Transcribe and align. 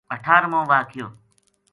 اٹھارمو 0.15 0.61
واقعو 0.69 1.07